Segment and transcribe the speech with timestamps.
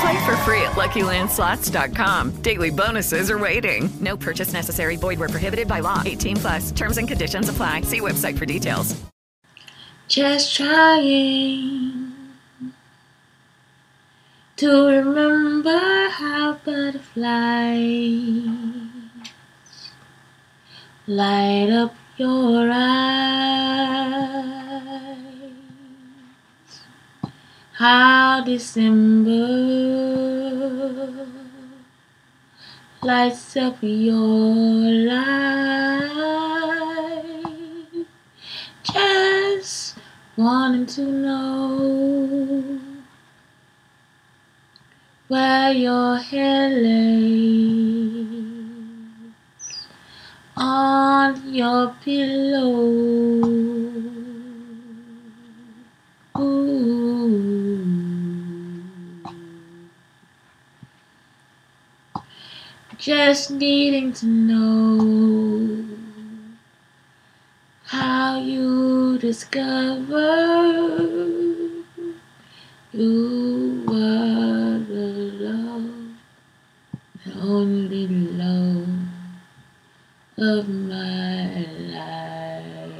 [0.00, 2.42] Play for free at LuckyLandSlots.com.
[2.42, 3.88] Daily bonuses are waiting.
[4.00, 4.96] No purchase necessary.
[4.96, 6.02] Void were prohibited by law.
[6.04, 6.70] 18 plus.
[6.70, 7.82] Terms and conditions apply.
[7.82, 8.94] See website for details.
[10.08, 12.12] Just trying
[14.56, 18.08] to remember how butterflies
[21.06, 23.57] light up your eyes.
[27.78, 29.30] How December
[33.04, 36.10] lights up your life.
[38.82, 39.96] Just
[40.36, 42.80] wanting to know
[45.28, 48.02] where your head lays
[50.56, 53.77] on your pillow.
[63.08, 65.82] Just needing to know
[67.84, 70.28] how you discover
[72.92, 75.08] you were the
[75.40, 75.90] love,
[77.24, 78.88] the only love
[80.36, 81.64] of my
[81.96, 82.92] life.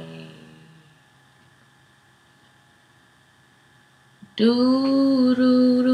[4.37, 5.88] Do do do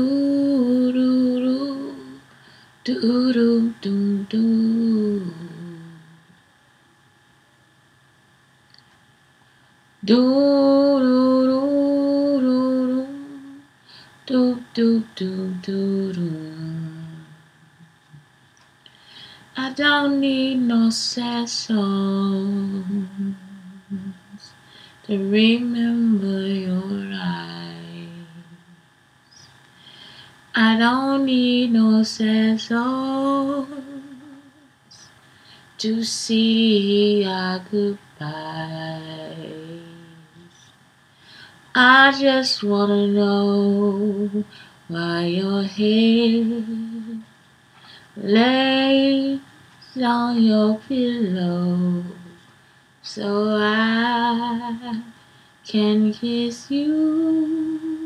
[3.06, 5.34] do do do do do.
[10.04, 10.22] Do
[11.06, 13.06] do do
[14.26, 16.28] do do do do do.
[19.56, 23.36] I don't need no sad songs
[25.04, 27.75] to remember your eyes.
[30.58, 33.68] I don't need no sad songs
[35.80, 38.00] to see our goodbyes.
[41.76, 44.46] I just wanna know
[44.88, 47.22] why your head
[48.16, 49.42] lays
[50.02, 52.06] on your pillow
[53.02, 55.02] so I
[55.66, 58.06] can kiss you.